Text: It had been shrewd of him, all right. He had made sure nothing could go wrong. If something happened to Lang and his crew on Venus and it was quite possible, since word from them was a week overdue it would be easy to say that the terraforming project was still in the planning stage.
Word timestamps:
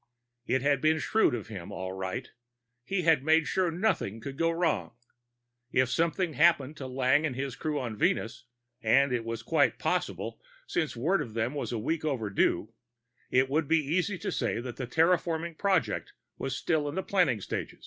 It 0.47 0.63
had 0.63 0.81
been 0.81 0.97
shrewd 0.97 1.35
of 1.35 1.47
him, 1.49 1.71
all 1.71 1.91
right. 1.91 2.27
He 2.83 3.03
had 3.03 3.23
made 3.23 3.45
sure 3.45 3.69
nothing 3.69 4.19
could 4.19 4.35
go 4.35 4.49
wrong. 4.49 4.95
If 5.71 5.91
something 5.91 6.33
happened 6.33 6.75
to 6.77 6.87
Lang 6.87 7.23
and 7.23 7.35
his 7.35 7.55
crew 7.55 7.79
on 7.79 7.95
Venus 7.95 8.45
and 8.81 9.13
it 9.13 9.23
was 9.23 9.43
quite 9.43 9.77
possible, 9.77 10.41
since 10.65 10.97
word 10.97 11.19
from 11.21 11.33
them 11.33 11.53
was 11.53 11.71
a 11.71 11.77
week 11.77 12.03
overdue 12.03 12.73
it 13.29 13.47
would 13.47 13.67
be 13.67 13.77
easy 13.95 14.17
to 14.17 14.31
say 14.31 14.59
that 14.59 14.77
the 14.77 14.87
terraforming 14.87 15.55
project 15.55 16.13
was 16.39 16.57
still 16.57 16.89
in 16.89 16.95
the 16.95 17.03
planning 17.03 17.39
stage. 17.39 17.75